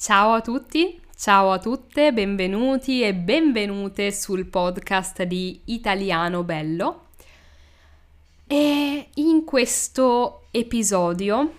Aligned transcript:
Ciao 0.00 0.32
a 0.32 0.40
tutti, 0.40 1.02
ciao 1.16 1.50
a 1.50 1.58
tutte, 1.58 2.12
benvenuti 2.12 3.02
e 3.02 3.14
benvenute 3.14 4.12
sul 4.12 4.46
podcast 4.46 5.24
di 5.24 5.60
Italiano 5.64 6.44
Bello. 6.44 7.06
E 8.46 9.08
in 9.12 9.44
questo 9.44 10.44
episodio 10.52 11.52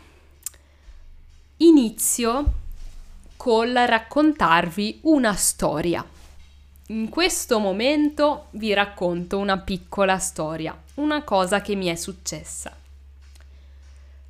inizio 1.58 2.54
col 3.36 3.74
raccontarvi 3.74 5.00
una 5.04 5.34
storia. 5.34 6.04
In 6.88 7.10
questo 7.10 7.60
momento 7.60 8.46
vi 8.52 8.72
racconto 8.74 9.38
una 9.38 9.58
piccola 9.58 10.18
storia, 10.18 10.82
una 10.94 11.24
cosa 11.24 11.60
che 11.60 11.76
mi 11.76 11.88
è 11.88 11.96
successa. 11.96 12.74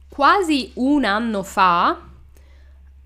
Quasi 0.07 0.71
un 0.73 1.05
anno 1.05 1.43
fa, 1.43 2.08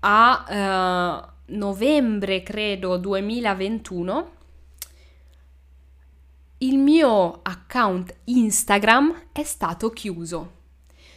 a 0.06 1.24
uh, 1.48 1.54
novembre, 1.56 2.42
credo, 2.42 2.98
2021, 2.98 4.32
il 6.58 6.78
mio 6.78 7.40
account 7.42 8.14
Instagram 8.24 9.28
è 9.32 9.42
stato 9.42 9.90
chiuso. 9.90 10.52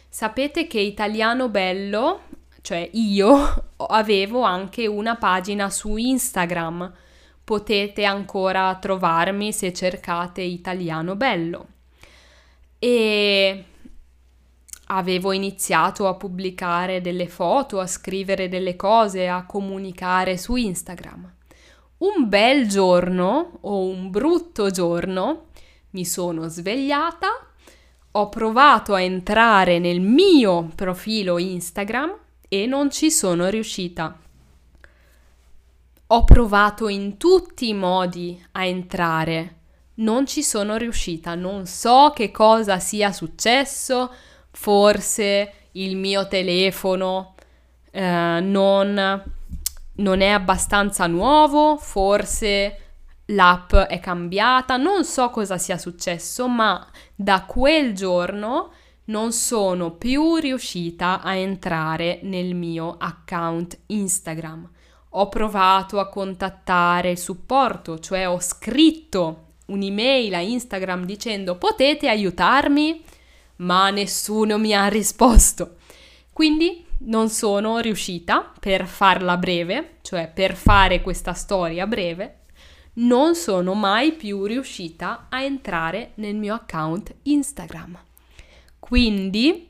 Sapete 0.08 0.66
che 0.66 0.80
Italiano 0.80 1.50
Bello, 1.50 2.22
cioè 2.62 2.88
io, 2.94 3.72
avevo 3.88 4.42
anche 4.42 4.86
una 4.86 5.16
pagina 5.16 5.68
su 5.68 5.96
Instagram. 5.96 6.92
Potete 7.44 8.04
ancora 8.04 8.74
trovarmi 8.76 9.52
se 9.52 9.72
cercate 9.72 10.40
Italiano 10.40 11.14
Bello. 11.14 11.66
E 12.78 13.64
avevo 14.88 15.32
iniziato 15.32 16.06
a 16.06 16.14
pubblicare 16.14 17.00
delle 17.00 17.28
foto, 17.28 17.80
a 17.80 17.86
scrivere 17.86 18.48
delle 18.48 18.76
cose, 18.76 19.28
a 19.28 19.44
comunicare 19.44 20.36
su 20.36 20.56
Instagram. 20.56 21.34
Un 21.98 22.28
bel 22.28 22.68
giorno 22.68 23.58
o 23.62 23.86
un 23.86 24.10
brutto 24.10 24.70
giorno 24.70 25.46
mi 25.90 26.04
sono 26.04 26.48
svegliata, 26.48 27.28
ho 28.12 28.28
provato 28.28 28.94
a 28.94 29.00
entrare 29.00 29.78
nel 29.78 30.00
mio 30.00 30.70
profilo 30.74 31.38
Instagram 31.38 32.16
e 32.48 32.66
non 32.66 32.90
ci 32.90 33.10
sono 33.10 33.48
riuscita. 33.48 34.18
Ho 36.10 36.24
provato 36.24 36.88
in 36.88 37.18
tutti 37.18 37.68
i 37.68 37.74
modi 37.74 38.42
a 38.52 38.64
entrare, 38.64 39.56
non 39.94 40.26
ci 40.26 40.42
sono 40.42 40.76
riuscita, 40.76 41.34
non 41.34 41.66
so 41.66 42.12
che 42.14 42.30
cosa 42.30 42.78
sia 42.78 43.12
successo, 43.12 44.10
forse 44.50 45.52
il 45.72 45.96
mio 45.96 46.26
telefono 46.28 47.34
eh, 47.90 48.40
non, 48.40 49.22
non 49.94 50.20
è 50.20 50.28
abbastanza 50.28 51.06
nuovo, 51.06 51.76
forse 51.76 52.80
l'app 53.26 53.74
è 53.74 54.00
cambiata, 54.00 54.76
non 54.76 55.04
so 55.04 55.30
cosa 55.30 55.58
sia 55.58 55.76
successo, 55.76 56.48
ma 56.48 56.86
da 57.14 57.42
quel 57.44 57.94
giorno 57.94 58.72
non 59.06 59.32
sono 59.32 59.92
più 59.92 60.36
riuscita 60.36 61.20
a 61.22 61.34
entrare 61.34 62.20
nel 62.22 62.54
mio 62.54 62.96
account 62.98 63.78
Instagram. 63.86 64.70
Ho 65.12 65.28
provato 65.28 65.98
a 65.98 66.08
contattare 66.08 67.10
il 67.10 67.18
supporto, 67.18 67.98
cioè 67.98 68.28
ho 68.28 68.38
scritto 68.40 69.44
un'email 69.66 70.34
a 70.34 70.40
Instagram 70.40 71.04
dicendo 71.04 71.56
potete 71.56 72.08
aiutarmi? 72.08 73.02
Ma 73.58 73.90
nessuno 73.90 74.58
mi 74.58 74.74
ha 74.74 74.86
risposto. 74.88 75.76
Quindi 76.32 76.84
non 77.00 77.28
sono 77.28 77.78
riuscita, 77.78 78.52
per 78.58 78.86
farla 78.86 79.36
breve, 79.36 79.98
cioè 80.02 80.30
per 80.32 80.56
fare 80.56 81.00
questa 81.00 81.32
storia 81.32 81.86
breve, 81.86 82.38
non 82.94 83.34
sono 83.34 83.74
mai 83.74 84.12
più 84.12 84.44
riuscita 84.44 85.26
a 85.28 85.42
entrare 85.42 86.12
nel 86.16 86.34
mio 86.34 86.54
account 86.54 87.14
Instagram. 87.22 87.98
Quindi, 88.78 89.68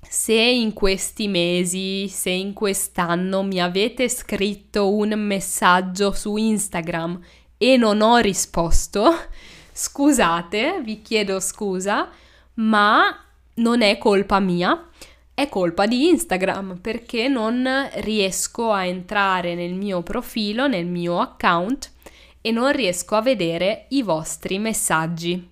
se 0.00 0.34
in 0.34 0.72
questi 0.72 1.28
mesi, 1.28 2.08
se 2.08 2.30
in 2.30 2.52
quest'anno 2.52 3.42
mi 3.42 3.60
avete 3.60 4.08
scritto 4.08 4.92
un 4.92 5.12
messaggio 5.18 6.12
su 6.12 6.36
Instagram 6.36 7.20
e 7.56 7.76
non 7.76 8.00
ho 8.00 8.16
risposto, 8.16 9.12
scusate, 9.72 10.80
vi 10.82 11.02
chiedo 11.02 11.38
scusa, 11.40 12.10
ma 12.54 13.23
non 13.54 13.82
è 13.82 13.98
colpa 13.98 14.40
mia, 14.40 14.88
è 15.34 15.48
colpa 15.48 15.86
di 15.86 16.08
Instagram 16.08 16.78
perché 16.80 17.28
non 17.28 17.68
riesco 17.94 18.70
a 18.70 18.84
entrare 18.84 19.54
nel 19.54 19.74
mio 19.74 20.02
profilo, 20.02 20.66
nel 20.66 20.86
mio 20.86 21.20
account 21.20 21.92
e 22.40 22.50
non 22.50 22.72
riesco 22.72 23.16
a 23.16 23.22
vedere 23.22 23.86
i 23.88 24.02
vostri 24.02 24.58
messaggi. 24.58 25.50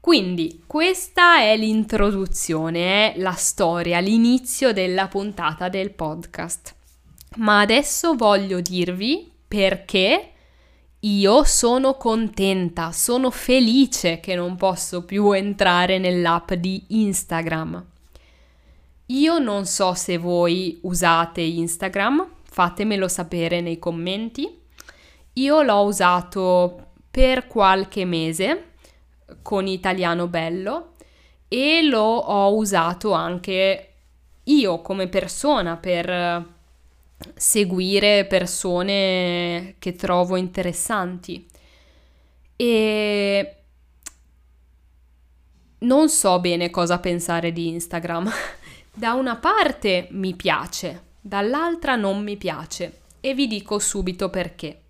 Quindi 0.00 0.62
questa 0.66 1.40
è 1.40 1.56
l'introduzione, 1.56 3.12
è 3.12 3.18
la 3.18 3.32
storia, 3.32 3.98
l'inizio 3.98 4.72
della 4.72 5.06
puntata 5.06 5.68
del 5.68 5.90
podcast. 5.90 6.74
Ma 7.36 7.60
adesso 7.60 8.14
voglio 8.14 8.60
dirvi 8.60 9.30
perché 9.46 10.32
io 11.00 11.44
sono 11.44 11.94
contenta, 11.94 12.90
sono 12.90 13.30
felice 13.30 14.18
che 14.18 14.34
non 14.34 14.56
posso 14.56 15.04
più 15.04 15.30
entrare 15.30 15.98
nell'app 15.98 16.54
di 16.54 16.84
Instagram. 16.88 17.86
Io 19.06 19.38
non 19.38 19.64
so 19.64 19.94
se 19.94 20.18
voi 20.18 20.80
usate 20.82 21.40
Instagram, 21.40 22.26
fatemelo 22.42 23.06
sapere 23.06 23.60
nei 23.60 23.78
commenti. 23.78 24.60
Io 25.34 25.62
l'ho 25.62 25.82
usato 25.82 26.86
per 27.10 27.46
qualche 27.46 28.04
mese 28.04 28.72
con 29.42 29.68
Italiano 29.68 30.26
Bello 30.26 30.94
e 31.46 31.82
lo 31.82 32.02
ho 32.02 32.54
usato 32.56 33.12
anche 33.12 33.92
io 34.42 34.82
come 34.82 35.08
persona 35.08 35.76
per 35.76 36.56
seguire 37.34 38.26
persone 38.26 39.74
che 39.78 39.94
trovo 39.94 40.36
interessanti 40.36 41.46
e 42.56 43.54
non 45.80 46.08
so 46.08 46.40
bene 46.40 46.70
cosa 46.70 46.98
pensare 46.98 47.52
di 47.52 47.68
Instagram. 47.68 48.30
Da 48.98 49.12
una 49.12 49.36
parte 49.36 50.08
mi 50.10 50.34
piace, 50.34 51.02
dall'altra 51.20 51.94
non 51.94 52.20
mi 52.20 52.36
piace 52.36 53.02
e 53.20 53.32
vi 53.32 53.46
dico 53.46 53.78
subito 53.78 54.28
perché. 54.28 54.86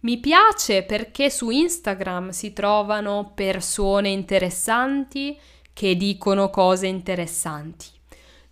Mi 0.00 0.18
piace 0.18 0.82
perché 0.82 1.30
su 1.30 1.50
Instagram 1.50 2.30
si 2.30 2.52
trovano 2.52 3.30
persone 3.36 4.08
interessanti 4.08 5.38
che 5.72 5.94
dicono 5.94 6.50
cose 6.50 6.88
interessanti. 6.88 7.86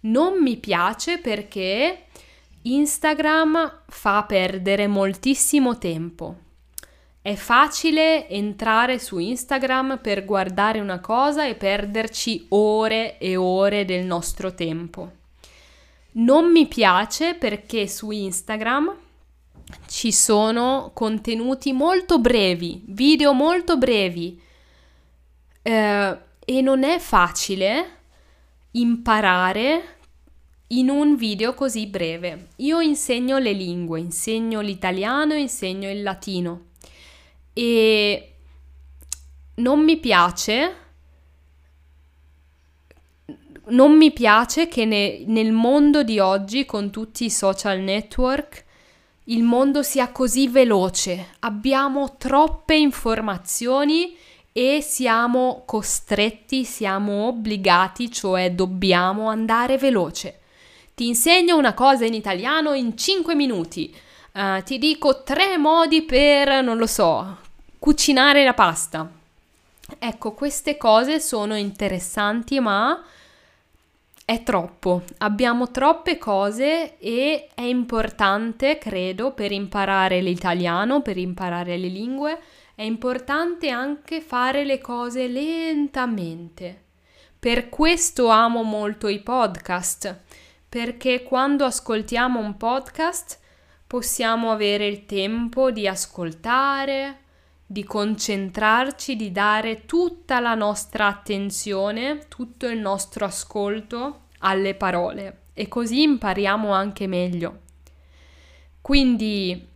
Non 0.02 0.40
mi 0.40 0.58
piace 0.58 1.18
perché 1.18 2.04
Instagram 2.66 3.82
fa 3.88 4.22
perdere 4.22 4.86
moltissimo 4.86 5.76
tempo. 5.76 6.36
È 7.20 7.34
facile 7.34 8.26
entrare 8.26 8.98
su 8.98 9.18
Instagram 9.18 9.98
per 10.00 10.24
guardare 10.24 10.80
una 10.80 10.98
cosa 10.98 11.44
e 11.46 11.56
perderci 11.56 12.46
ore 12.50 13.18
e 13.18 13.36
ore 13.36 13.84
del 13.84 14.06
nostro 14.06 14.54
tempo. 14.54 15.12
Non 16.12 16.50
mi 16.50 16.66
piace 16.66 17.34
perché 17.34 17.86
su 17.86 18.10
Instagram 18.10 18.96
ci 19.86 20.10
sono 20.10 20.90
contenuti 20.94 21.74
molto 21.74 22.18
brevi, 22.18 22.82
video 22.86 23.34
molto 23.34 23.76
brevi 23.76 24.40
eh, 25.60 26.18
e 26.38 26.60
non 26.62 26.82
è 26.82 26.98
facile 26.98 27.98
imparare 28.70 29.93
in 30.78 30.90
un 30.90 31.16
video 31.16 31.54
così 31.54 31.86
breve. 31.86 32.48
Io 32.56 32.80
insegno 32.80 33.38
le 33.38 33.52
lingue, 33.52 34.00
insegno 34.00 34.60
l'italiano, 34.60 35.34
insegno 35.34 35.90
il 35.90 36.02
latino 36.02 36.66
e 37.52 38.32
non 39.56 39.84
mi 39.84 39.96
piace 39.98 40.76
non 43.66 43.96
mi 43.96 44.12
piace 44.12 44.68
che 44.68 44.84
ne, 44.84 45.24
nel 45.26 45.52
mondo 45.52 46.02
di 46.02 46.18
oggi 46.18 46.66
con 46.66 46.90
tutti 46.90 47.24
i 47.24 47.30
social 47.30 47.78
network 47.78 48.64
il 49.24 49.42
mondo 49.42 49.82
sia 49.82 50.12
così 50.12 50.48
veloce, 50.48 51.36
abbiamo 51.40 52.16
troppe 52.18 52.76
informazioni 52.76 54.14
e 54.52 54.82
siamo 54.82 55.62
costretti, 55.64 56.64
siamo 56.64 57.28
obbligati, 57.28 58.10
cioè 58.10 58.52
dobbiamo 58.52 59.28
andare 59.28 59.78
veloce. 59.78 60.40
Ti 60.94 61.06
insegno 61.06 61.56
una 61.56 61.74
cosa 61.74 62.04
in 62.04 62.14
italiano 62.14 62.72
in 62.72 62.96
5 62.96 63.34
minuti. 63.34 63.94
Uh, 64.32 64.62
ti 64.62 64.78
dico 64.78 65.24
tre 65.24 65.56
modi 65.58 66.02
per, 66.02 66.62
non 66.62 66.76
lo 66.76 66.86
so, 66.86 67.38
cucinare 67.80 68.44
la 68.44 68.54
pasta. 68.54 69.10
Ecco, 69.98 70.32
queste 70.32 70.76
cose 70.76 71.18
sono 71.18 71.56
interessanti, 71.56 72.60
ma 72.60 73.02
è 74.24 74.42
troppo, 74.42 75.02
abbiamo 75.18 75.70
troppe 75.70 76.16
cose 76.16 76.96
e 76.98 77.48
è 77.52 77.62
importante, 77.62 78.78
credo, 78.78 79.32
per 79.32 79.52
imparare 79.52 80.20
l'italiano, 80.22 81.02
per 81.02 81.18
imparare 81.18 81.76
le 81.76 81.88
lingue, 81.88 82.40
è 82.74 82.82
importante 82.82 83.68
anche 83.68 84.20
fare 84.20 84.64
le 84.64 84.80
cose 84.80 85.26
lentamente. 85.26 86.82
Per 87.38 87.68
questo 87.68 88.28
amo 88.28 88.62
molto 88.62 89.08
i 89.08 89.20
podcast, 89.20 90.20
perché 90.74 91.22
quando 91.22 91.64
ascoltiamo 91.64 92.40
un 92.40 92.56
podcast 92.56 93.38
possiamo 93.86 94.50
avere 94.50 94.88
il 94.88 95.06
tempo 95.06 95.70
di 95.70 95.86
ascoltare, 95.86 97.18
di 97.64 97.84
concentrarci, 97.84 99.14
di 99.14 99.30
dare 99.30 99.86
tutta 99.86 100.40
la 100.40 100.56
nostra 100.56 101.06
attenzione, 101.06 102.26
tutto 102.26 102.66
il 102.66 102.80
nostro 102.80 103.24
ascolto 103.24 104.22
alle 104.38 104.74
parole 104.74 105.42
e 105.52 105.68
così 105.68 106.02
impariamo 106.02 106.72
anche 106.72 107.06
meglio. 107.06 107.60
Quindi, 108.80 109.68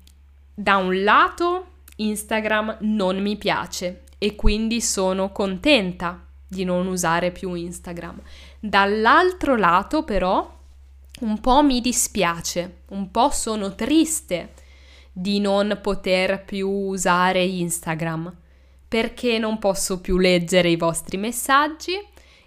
da 0.52 0.78
un 0.78 1.04
lato, 1.04 1.66
Instagram 1.94 2.78
non 2.80 3.22
mi 3.22 3.36
piace 3.36 4.02
e 4.18 4.34
quindi 4.34 4.80
sono 4.80 5.30
contenta 5.30 6.26
di 6.44 6.64
non 6.64 6.88
usare 6.88 7.30
più 7.30 7.54
Instagram. 7.54 8.20
Dall'altro 8.58 9.54
lato, 9.54 10.02
però, 10.02 10.56
un 11.20 11.41
po' 11.41 11.62
mi 11.62 11.81
dispiace, 11.81 12.82
un 12.91 13.11
po' 13.11 13.31
sono 13.31 13.75
triste 13.75 14.55
di 15.12 15.41
non 15.41 15.79
poter 15.82 16.44
più 16.44 16.69
usare 16.69 17.43
Instagram 17.43 18.37
perché 18.87 19.38
non 19.38 19.59
posso 19.59 20.00
più 20.00 20.17
leggere 20.17 20.70
i 20.70 20.76
vostri 20.76 21.17
messaggi 21.17 21.93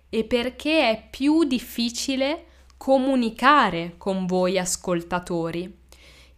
e 0.09 0.23
perché 0.23 0.89
è 0.89 1.07
più 1.09 1.43
difficile 1.43 2.45
comunicare 2.77 3.95
con 3.97 4.25
voi 4.25 4.57
ascoltatori. 4.57 5.79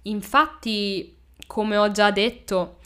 Infatti, 0.04 1.18
come 1.48 1.78
ho 1.78 1.90
già 1.92 2.12
detto, 2.12 2.80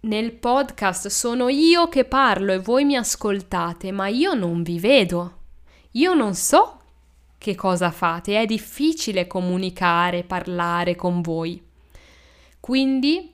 nel 0.00 0.32
podcast 0.32 1.08
sono 1.08 1.48
io 1.48 1.88
che 1.88 2.04
parlo 2.04 2.52
e 2.52 2.58
voi 2.58 2.84
mi 2.84 2.96
ascoltate, 2.96 3.92
ma 3.92 4.08
io 4.08 4.32
non 4.32 4.62
vi 4.62 4.78
vedo. 4.78 5.38
Io 5.92 6.14
non 6.14 6.34
so 6.34 6.80
che 7.44 7.54
cosa 7.54 7.90
fate, 7.90 8.40
è 8.40 8.46
difficile 8.46 9.26
comunicare, 9.26 10.22
parlare 10.22 10.96
con 10.96 11.20
voi. 11.20 11.62
Quindi 12.58 13.30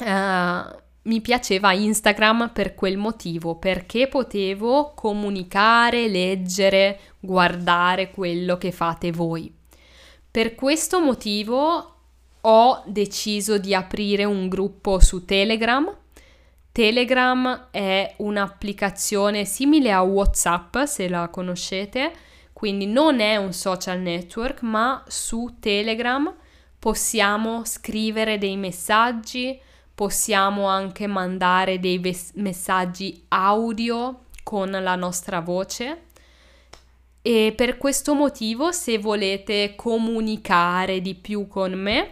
uh, 0.00 0.76
mi 1.02 1.20
piaceva 1.20 1.72
Instagram 1.72 2.52
per 2.54 2.74
quel 2.74 2.96
motivo, 2.96 3.56
perché 3.56 4.08
potevo 4.08 4.94
comunicare, 4.94 6.08
leggere, 6.08 6.98
guardare 7.20 8.10
quello 8.10 8.56
che 8.56 8.72
fate 8.72 9.12
voi. 9.12 9.54
Per 10.30 10.54
questo 10.54 11.02
motivo 11.02 11.94
ho 12.40 12.82
deciso 12.86 13.58
di 13.58 13.74
aprire 13.74 14.24
un 14.24 14.48
gruppo 14.48 14.98
su 14.98 15.26
Telegram. 15.26 15.94
Telegram 16.72 17.68
è 17.70 18.14
un'applicazione 18.16 19.44
simile 19.44 19.92
a 19.92 20.00
WhatsApp, 20.00 20.78
se 20.84 21.06
la 21.06 21.28
conoscete, 21.28 22.24
quindi 22.56 22.86
non 22.86 23.20
è 23.20 23.36
un 23.36 23.52
social 23.52 24.00
network, 24.00 24.62
ma 24.62 25.04
su 25.08 25.56
Telegram 25.60 26.34
possiamo 26.78 27.66
scrivere 27.66 28.38
dei 28.38 28.56
messaggi, 28.56 29.60
possiamo 29.94 30.64
anche 30.64 31.06
mandare 31.06 31.78
dei 31.78 31.98
ves- 31.98 32.32
messaggi 32.36 33.24
audio 33.28 34.20
con 34.42 34.70
la 34.70 34.94
nostra 34.94 35.40
voce. 35.40 36.04
E 37.20 37.52
per 37.54 37.76
questo 37.76 38.14
motivo, 38.14 38.72
se 38.72 38.96
volete 38.96 39.74
comunicare 39.76 41.02
di 41.02 41.14
più 41.14 41.48
con 41.48 41.74
me, 41.74 42.10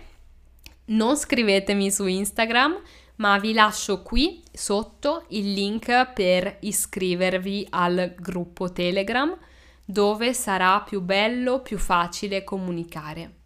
non 0.88 1.16
scrivetemi 1.16 1.90
su 1.90 2.04
Instagram, 2.04 2.82
ma 3.16 3.38
vi 3.38 3.54
lascio 3.54 4.02
qui 4.02 4.42
sotto 4.52 5.24
il 5.28 5.54
link 5.54 6.12
per 6.12 6.58
iscrivervi 6.60 7.68
al 7.70 8.14
gruppo 8.18 8.70
Telegram, 8.70 9.34
dove 9.84 10.32
sarà 10.32 10.80
più 10.80 11.00
bello, 11.00 11.60
più 11.60 11.78
facile 11.78 12.44
comunicare. 12.44 13.42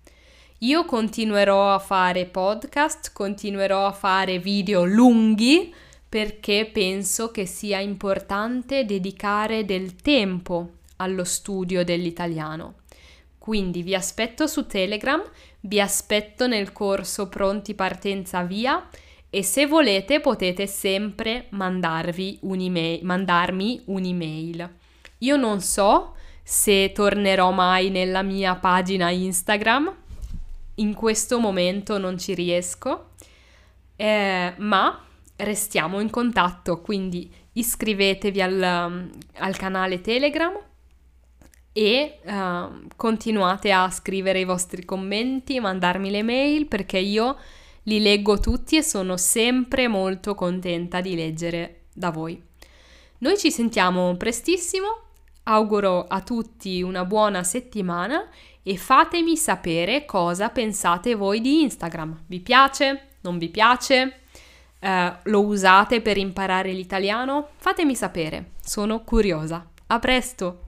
Io 0.58 0.84
continuerò 0.84 1.72
a 1.72 1.78
fare 1.78 2.26
podcast, 2.26 3.12
continuerò 3.12 3.86
a 3.86 3.92
fare 3.92 4.38
video 4.38 4.84
lunghi 4.84 5.72
perché 6.08 6.68
penso 6.72 7.30
che 7.30 7.46
sia 7.46 7.78
importante 7.78 8.84
dedicare 8.84 9.64
del 9.64 9.94
tempo 9.96 10.72
allo 10.96 11.24
studio 11.24 11.84
dell'italiano. 11.84 12.76
Quindi 13.38 13.82
vi 13.82 13.94
aspetto 13.94 14.46
su 14.46 14.66
Telegram, 14.66 15.22
vi 15.60 15.80
aspetto 15.80 16.46
nel 16.46 16.72
corso 16.72 17.28
Pronti 17.28 17.74
Partenza 17.74 18.42
Via 18.42 18.88
e 19.30 19.42
se 19.42 19.66
volete 19.66 20.20
potete 20.20 20.66
sempre 20.66 21.46
mandarvi 21.50 22.38
un'email, 22.42 23.04
mandarmi 23.04 23.82
un'email. 23.86 24.74
Io 25.18 25.36
non 25.36 25.60
so 25.60 26.16
se 26.50 26.92
tornerò 26.94 27.50
mai 27.50 27.90
nella 27.90 28.22
mia 28.22 28.54
pagina 28.56 29.10
Instagram, 29.10 29.94
in 30.76 30.94
questo 30.94 31.38
momento 31.38 31.98
non 31.98 32.16
ci 32.16 32.32
riesco, 32.32 33.10
eh, 33.96 34.54
ma 34.56 35.04
restiamo 35.36 36.00
in 36.00 36.08
contatto, 36.08 36.80
quindi 36.80 37.30
iscrivetevi 37.52 38.40
al, 38.40 39.10
al 39.34 39.56
canale 39.58 40.00
Telegram 40.00 40.58
e 41.70 42.18
uh, 42.24 42.86
continuate 42.96 43.70
a 43.70 43.90
scrivere 43.90 44.40
i 44.40 44.44
vostri 44.44 44.86
commenti, 44.86 45.60
mandarmi 45.60 46.08
le 46.08 46.22
mail 46.22 46.64
perché 46.64 46.96
io 46.96 47.36
li 47.82 48.00
leggo 48.00 48.40
tutti 48.40 48.78
e 48.78 48.82
sono 48.82 49.18
sempre 49.18 49.86
molto 49.86 50.34
contenta 50.34 51.02
di 51.02 51.14
leggere 51.14 51.82
da 51.92 52.08
voi. 52.08 52.42
Noi 53.18 53.36
ci 53.36 53.50
sentiamo 53.50 54.16
prestissimo, 54.16 55.07
auguro 55.48 56.06
a 56.06 56.20
tutti 56.20 56.82
una 56.82 57.04
buona 57.04 57.42
settimana 57.42 58.28
e 58.62 58.76
fatemi 58.76 59.36
sapere 59.36 60.04
cosa 60.04 60.50
pensate 60.50 61.14
voi 61.14 61.40
di 61.40 61.62
Instagram. 61.62 62.24
Vi 62.26 62.40
piace? 62.40 63.08
Non 63.22 63.38
vi 63.38 63.48
piace? 63.48 64.20
Uh, 64.80 65.12
lo 65.24 65.44
usate 65.44 66.00
per 66.02 66.18
imparare 66.18 66.72
l'italiano? 66.72 67.48
Fatemi 67.56 67.94
sapere, 67.94 68.52
sono 68.62 69.02
curiosa. 69.02 69.66
A 69.86 69.98
presto! 69.98 70.67